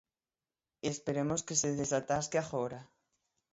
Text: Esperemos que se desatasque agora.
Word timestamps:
Esperemos 0.93 1.43
que 1.47 1.55
se 1.61 1.69
desatasque 1.79 2.37
agora. 2.41 2.81